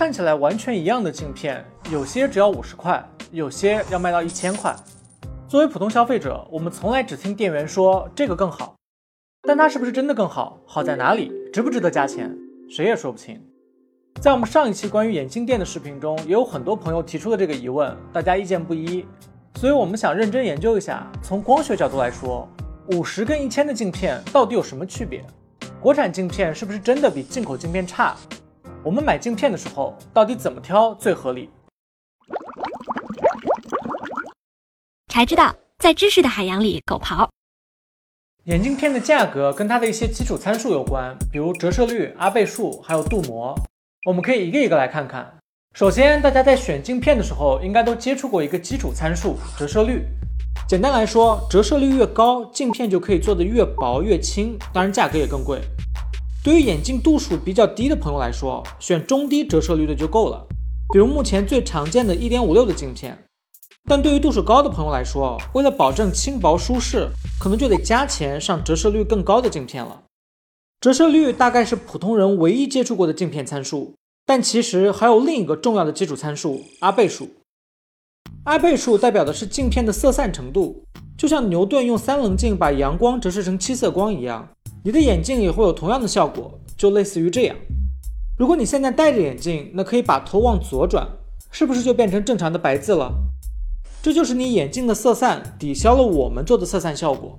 [0.00, 4.74] 看起来完全一样的镜片，有些只要五十块，有些要卖到一千块。
[5.46, 8.74] 作为普通消费者，我们从来只听店员说这个更好，
[9.42, 12.34] 但它是不是真的更好，好在哪里，值不值得加钱，
[12.66, 13.38] 谁也说不清。
[14.22, 19.04] 在我们上一期关于眼镜店的视频中，也有很多朋友提出了这个疑问，大家意见不一，
[19.56, 22.48] 所以我们想认真研究一下，从光学角度来说，
[22.92, 25.22] 五十跟一千的镜片到底有什么区别？
[25.78, 28.16] 国产镜片是不是真的比进口镜片差？
[28.82, 31.50] 我们买镜片的时候，到底怎么挑最合理？
[35.08, 37.28] 才知道，在知识的海洋里狗刨。
[38.44, 43.54] 眼镜片的价格跟它的一些基础参数有关，比如折射率、阿倍数，还有镀膜。
[44.06, 45.38] 我们可以一个一个来看看。
[45.74, 50.06] 首先，大家在选镜片的时候，应该都接触过一个基础参数——折射率。
[50.66, 55.60] 简单来说，折射率越高，镜片就可以做得越薄越轻，当然价格也更贵。
[56.42, 60.46] 对于眼镜度数比较低的朋友来说，选中低折射率的就够了，
[60.90, 63.26] 比如目前最常见的1.56的镜片。
[63.86, 70.04] 但对于度数高的朋友来说，为了保证轻薄舒适，可能就得加钱上折射率更高的镜片了。
[70.80, 77.28] 折射率大概是普通人唯一接触过的镜片参数，但其实还有另一个重要的基础参数——阿倍数。
[78.44, 80.84] 阿倍数代表的是镜片的色散程度，
[81.18, 84.48] 就像牛顿用三棱镜把阳光折射成七色光一样。
[84.82, 87.56] 你的眼镜也会有同样的效果，就类似于这样。
[88.38, 91.06] 如果你现在戴着眼镜，那可以把头往左转，
[91.50, 93.12] 是不是就变成正常的白字了？
[94.02, 97.38] 这就是你眼镜的色散抵消了我们做的色散效果。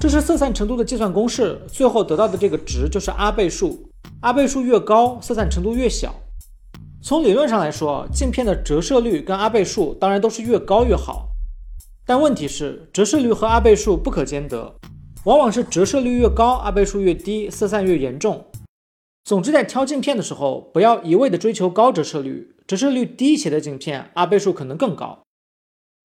[0.00, 3.90] 这是色散程度的计算公式，最后得到的这个值就是阿倍数。
[4.20, 6.14] 阿倍数越高，色散程度越小。
[7.02, 11.28] 从理论上来说，镜片的折射率跟阿倍数当然都是越高越好。
[12.06, 14.74] 但问题是，折射率和阿倍数不可兼得。
[15.24, 18.44] 往往是折射率越高，阿倍数越低，色散越严重。
[19.24, 25.22] 总之，在挑镜片的时候，不要一味的追求高折射率，折射率低一些的镜片，阿倍数可能更高。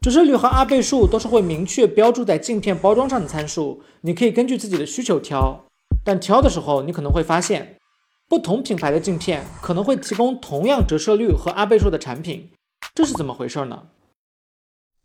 [0.00, 5.64] 折射率和阿倍数都是会明确标注在镜片包装上的参数，你可以根据自己的需求挑。
[6.04, 7.78] 但挑的时候，你可能会发现，
[8.28, 12.48] 不同品牌的镜片可能会提供同样折射率和阿倍数的产品，
[12.94, 13.88] 这是怎么回事呢？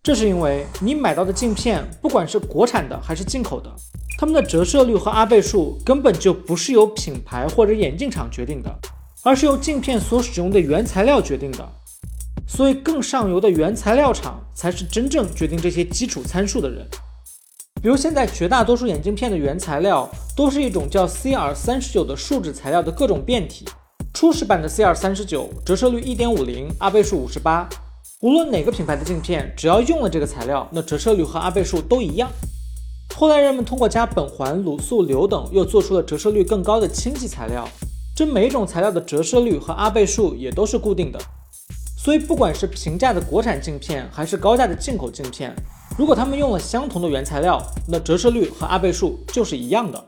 [0.06, 3.76] 这是因为你买到的镜片，不管是国产的还是进口的，
[4.20, 8.72] 它们的折射率和阿倍数根本就不是由品牌或者眼镜厂决定的，
[9.24, 11.68] 而是由镜片所使用的原材料决定的。
[12.48, 16.88] 所以，更上游的原材料厂才是真正决定这些基础参数的人。
[17.82, 23.66] 比如，现在绝大多数眼镜片的原材料都是一种叫 CR 三十九的树脂材料的各种变体。
[24.14, 27.68] 初始版的 CR 三十九折射率一点五零，阿倍数五十八。
[28.22, 32.30] 无论哪个品牌的镜片，只要用了这个材料，那折射率和阿倍数都一样。
[33.14, 37.68] 后来人们通过加苯环、卤素、硫等，又做出了折射率更高的氢气材料。
[38.16, 41.20] 这每种材料的折射率和阿倍数也都是固定的。
[41.98, 45.54] 所以，不管是平价的国产镜片，还是高价的进口镜片，
[45.98, 50.02] 如果他们用了相同的原材料，那折射率和阿倍数就是一样的。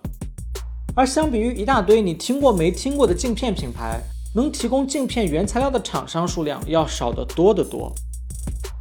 [0.96, 4.01] 而相比于一大堆你听过没听过的镜片品牌，
[4.35, 7.93] 能提供镜片原材料的厂商数量要少得多得多。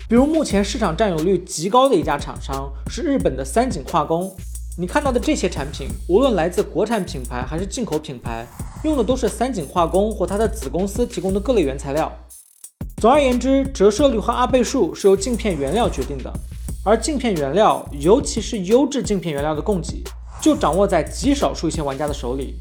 [0.09, 4.35] 比如目前市场占有率极高的一家厂商是日本的三井化工。
[4.79, 8.47] 你看到的这些产品，无论来自国产品牌还是进口品牌，
[8.85, 12.13] 用的都是三井化工或它的子公司提供的各类原材料。
[12.99, 16.33] 总而言之，折射率和阿倍数是由镜片原料决定的，
[16.85, 20.05] 而镜片原料，尤其是优质镜片原料的供给，
[20.41, 22.57] 就掌握在极少数一些玩家的手里。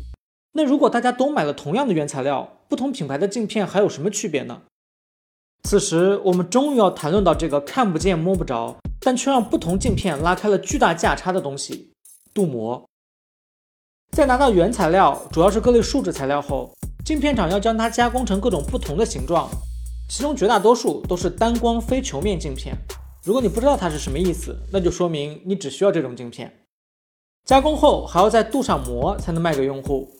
[0.54, 4.64] 那如果大家都买了同样的原材料，不同品牌的镜片还有什么区别呢？
[5.64, 11.92] 此时，我们终于要谈论到这个看不见摸不着，但却让不同镜片拉开了巨大价差的东西——
[12.34, 12.88] 镀膜。
[14.12, 16.72] 在拿到原材料，主要是各类树脂材料后，
[17.04, 19.50] 镜片厂要将它加工成各种不同的形状，
[20.08, 22.76] 其中绝大多数都是单光非球面镜片。
[23.24, 26.52] 如果你不知道它是什么意思，那就说明你只需要这种镜片。
[27.44, 30.16] 加工后还要再镀上膜，才能卖给用户。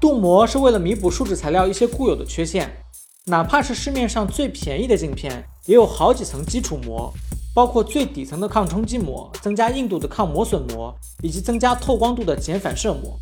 [0.00, 2.70] 镀膜是为了弥补树脂材料一些固有的缺陷，
[3.26, 7.12] 哪怕是市面上最便宜的镜片，也有好几层基础膜，
[7.52, 13.18] 包括最底层的抗冲击膜、增加硬度的抗磨损膜，以及增加透光度的减反射膜。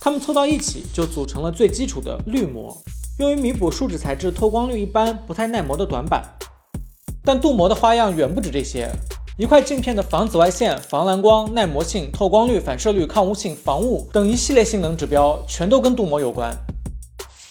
[0.00, 2.76] 它们凑到一起就组成了最基础的滤膜，
[3.20, 6.24] 用于弥补树脂材质透光率一般、不太耐磨的短板。
[7.24, 8.90] 但镀膜的花样远不止这些。
[9.38, 16.56] 一块镜片的防紫外线、防蓝光、耐磨性、透光率、反射率、抗污性、防雾等一系列性能指标，全都跟镀膜有关。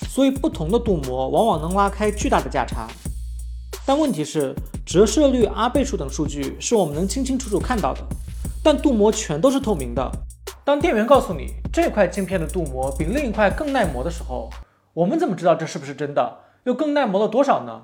[0.09, 2.87] 所以，不同的镀膜往往能拉开巨大的价差。
[3.85, 8.01] 但问题是，折射率、阿倍数等数据是我们能清清楚楚看到的，
[8.63, 10.11] 但镀膜全都是透明的。
[10.63, 14.49] 当店员告诉你这块镜片的镀膜比另一块更耐磨的时候，
[14.95, 16.39] 我们怎么知道这是不是真的？
[16.63, 17.83] 又更耐磨了多少呢？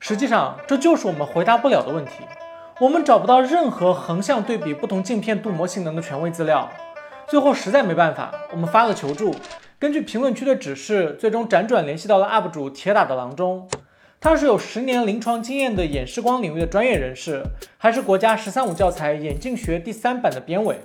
[0.00, 2.12] 实际上，这就是我们回答不了的问题。
[2.80, 6.68] 我们找不到任何横向对比不同镜片镀膜性能的权威资料。
[7.28, 9.32] 最后实在没办法，我们发了求助。
[9.78, 13.68] 根据评论区的指示，最终辗转联系到了 UP 主铁打的郎中。
[14.20, 17.44] 他是有十年临床经验的眼视光领域的专业人士，
[17.78, 20.80] 还是国家“十三五”教材眼镜学第三版的编委，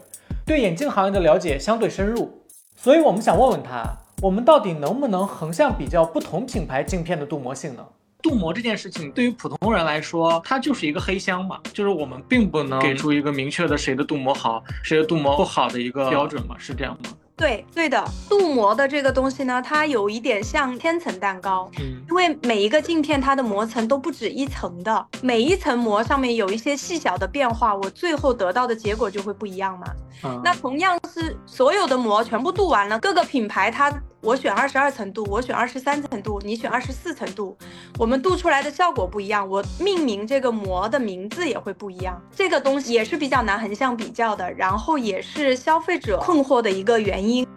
[0.45, 2.43] 对眼镜行业的了解相对深入。
[2.75, 7.83] 所以我们想问问他，我们到底能不能横向比较不同品牌镜片的镀膜性能？
[8.21, 17.11] 镀膜这件事情对于普通人来说，它就是一个黑箱嘛，就是我们并不能给出一个明确的谁的镀膜好，谁的镀膜不好的一个标准嘛，是这样吗？
[17.37, 29.87] 对对的，镀膜的这个东西呢，它有一点像千层蛋糕，嗯，因为每一个镜片它的膜层都不止一层的，每一层膜上面有一些细小的变化，我最后得到的结果就会不一样嘛。
[30.25, 33.89] 嗯那同样是所有的膜全部镀完了，各个品牌它
[34.21, 37.57] 我选二十二层镀，我选二十三层镀，你选二十四层镀，
[37.97, 42.21] 我们镀出来的效果不一样，我命名这个膜的名字也会不一样。
[42.35, 47.47] 这个东西也是比较难横向比较的，然后也是消费者困惑的一个原因。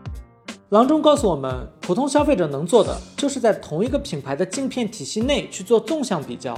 [0.72, 6.56] 郎中告诉我们，普通消费者能做的就是在同一个品牌的镜片体系内去做纵向比较，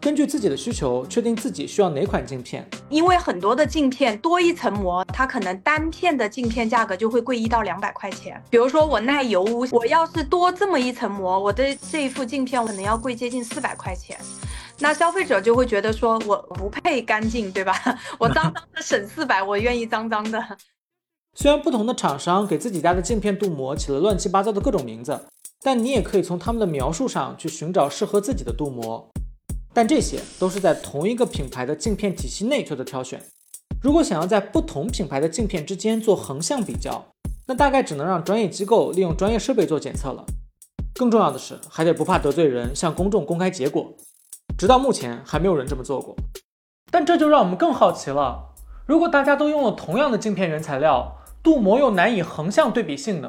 [0.00, 2.66] 根据自己的需求确定自己需要哪款镜片。
[2.88, 8.42] 因为很多的镜片多一层膜，它可能单片的镜片价格就会贵一到两百块钱。
[8.48, 14.16] 比如说我耐油污，我要是多这么一层膜，我的这一副镜片可能要贵接近四百块钱。
[14.78, 17.74] 那消费者就会觉得说我不配干净，对吧？
[18.18, 20.42] 我脏脏的省四百，我愿意脏脏的。
[21.34, 25.18] 虽然不同的厂商给自己家的镜片镀膜起了乱七八糟的各种名字，
[25.62, 29.08] 但你也可以从他们的描述上去寻找适合自己的镀膜。
[29.72, 33.22] 但这些都是在同一个品牌的镜片体系内做的挑选。
[33.82, 37.06] 如果想要在不同品牌的镜片之间做横向比较，
[37.46, 40.26] 那大概只能让专业机构利用专业设备做检测了。
[40.94, 43.94] 更重要的是，还得不怕得罪人，向公众公开结果。
[44.58, 46.14] 直到目前，还没有人这么做过。
[46.90, 48.50] 但这就让我们更好奇了：
[48.86, 53.28] 如果大家都用了同样的镜片原材料，镀膜又难以横向对比性能，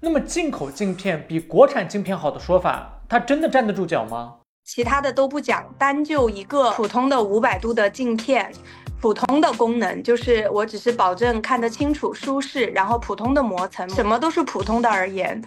[0.00, 4.36] 那么进口镜片比国产镜片好的说法，它真的站得住脚吗？
[4.64, 8.52] 其他的都不讲，单就一个普通的五百度的镜片，
[9.00, 15.42] 普通的功能就是我只是保证看得清楚、舒适，然后普通的膜层，什么都是普通的而言，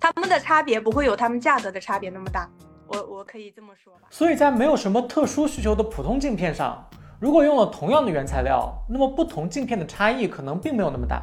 [0.00, 2.50] 它们的差别不会有它们价格的差别那么大。
[2.88, 4.08] 我我可以这么说吧。
[4.10, 11.22] 所以在没有什么特殊需求的普通镜片上，如果用了同样的原材料，那么不同镜片的差异可能并没有那么大。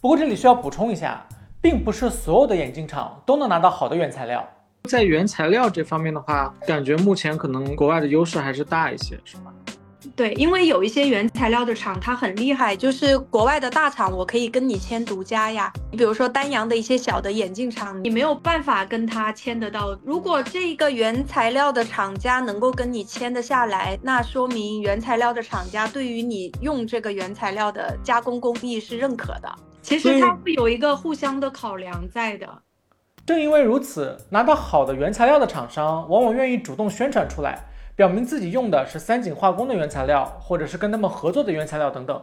[0.00, 1.24] 不过这里需要补充一下，
[1.60, 4.44] 并不是所有的眼镜厂都能拿到好的原材料。
[4.88, 9.52] 在原材料这方面的话，感觉目前可能国外的优势还是大一些，是吧？
[10.16, 15.72] 对，因为有一些原材料的厂，它很厉害，就是国外的大厂，我可以跟你签独家呀。
[15.90, 19.98] 你比如说丹阳的一些小的眼镜厂，你没有办法跟他签得到。
[20.04, 29.52] 如果这个原材料的厂家能够跟你签得下来，那说明原材料的厂家对于你用这个原材料的加工工艺是认可的。
[29.82, 32.48] 其实它会有一个互相的考量在的。
[33.26, 37.58] 正因为如此，拿到好的原材料的厂商往往愿意主动宣传出来，
[37.96, 42.20] 表明自己用的是三井化工的原材料，或者是跟他们合作的原材料等等。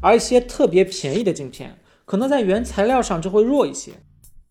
[0.00, 3.90] 而一些特别便宜的镜片，可能在原材料上就会弱一些。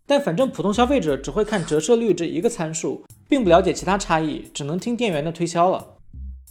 [0.05, 5.85] 但反正普通消费者只会看折射率这一个参数，并不了解其他差异，只能听店员的推销了。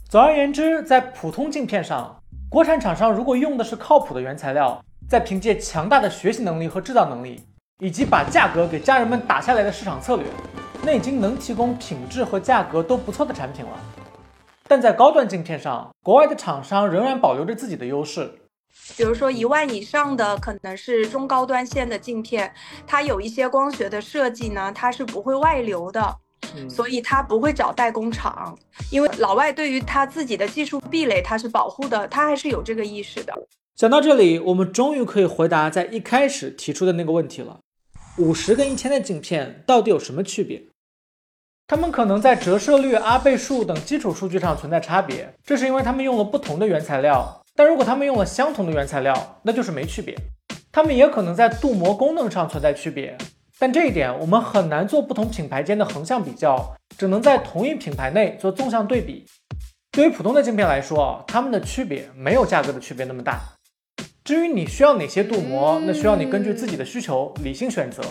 [0.08, 7.42] 总而言之，在普通镜片上，国产厂商如果用的是靠谱的原材料，再凭借强大的学习能力和制造能力，
[7.80, 10.24] 以及把价格给家人们打下来的市场策略，
[10.82, 13.72] 那已经能提供品质和价格都不错的产品了。
[14.68, 18.30] 但在高端镜片上，国外的厂商仍然保留着自己的优势。
[18.96, 22.52] 比如说一万以上的可能是中高端线的镜片，
[22.86, 26.16] 它有一些光学的设计呢，它是不会外流的，
[26.54, 28.56] 嗯所以它不会找代工厂，
[28.90, 33.32] 因为老外对于他自己的技术壁垒它是保护的，他还是有这个意识的。
[33.74, 37.60] 讲到这里，我们终于可以回答在一开始提出的那个问题了：
[38.18, 40.62] 五十跟一千的镜片到底有什么区别？
[41.68, 47.44] 它们可能在折射率、阿倍数等基础数据上存在差别，这是因为它们用了不同的原材料。
[47.56, 50.16] 但如果它们用了相同的原材料，那就是没区别。
[50.70, 53.18] 它们也可能在镀膜功能上存在区别，
[53.58, 59.26] 但这一点我们很难做不同品牌间的横向比较，只能在同一品牌内做纵向对比。
[59.90, 63.40] 对于普通的镜片来说，它们的区别没有价格的区别那么大。
[64.22, 68.02] 至于你需要哪些镀膜，那需要你根据自己的需求理性选择。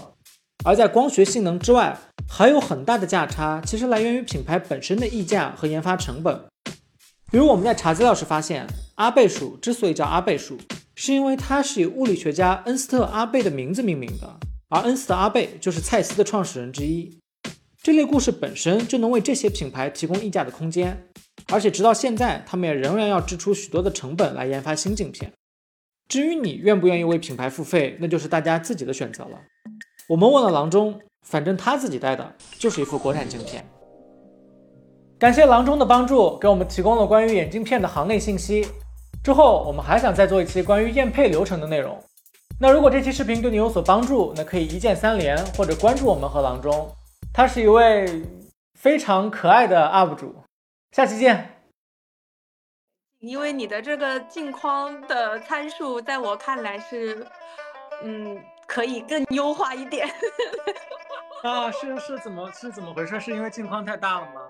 [0.65, 1.95] 而在光学性能之外，
[2.27, 6.41] 还有很大的价差，其实来源于品牌本身的溢价和研发成本。
[7.31, 10.57] 比如我们在查资料时发现，阿贝数之所以叫阿贝数，
[10.95, 17.15] 是因为它是以物理学家恩斯特·阿贝的名字命名的，而恩斯特·阿贝就是蔡司的创始人之一。
[17.83, 21.05] 这类故事本身就能为这些品牌提供溢价的空间，
[21.49, 25.31] 而且直到现在，他们也仍然要支出许多的成本来研发新镜片。
[26.09, 29.39] 至于你愿不愿意为品牌付费，那就是大家自己的选择了。
[30.07, 33.65] 我们问了郎中，反正他自己带的就是一副国产镜片。
[35.17, 38.67] 感谢郎中的帮助，给我们提供了关于眼镜片的行内信息。
[39.23, 41.99] 之后我们还想再做一期关于验配流程的内容。
[42.59, 46.87] 那如果这期视频对你有所帮助，那可以一键三连或者关注我们和郎中，
[47.33, 48.21] 他是一位
[48.79, 50.35] 非常可爱的 UP 主。
[50.91, 51.49] 下期见。
[53.19, 57.25] 因为你的这个镜框的参数，在我看来是，
[58.03, 60.07] 嗯，可以更优化一点。
[61.43, 63.19] 啊，是是怎么是怎么回事？
[63.19, 64.41] 是因为镜框太大了吗？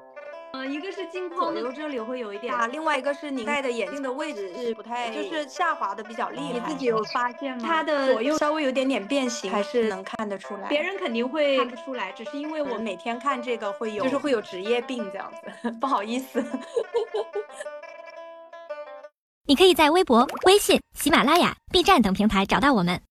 [0.53, 6.53] 呃，一个是镜框左右这里会有一点啊，另外一个是你戴的眼镜的位置是不太，就是下滑的比较厉害。
[6.53, 7.63] 你自己有发现吗？
[7.67, 10.69] 它的左右稍微有点点变形，还是能看得出来。
[10.69, 15.29] 别人肯定会看不出来，只是因为我每天看这个会有，就是会有职业病这样
[15.62, 16.41] 子， 不好意思。
[19.45, 23.01] 你可以在微博、微信、喜马拉雅、B 站等平台找到我们。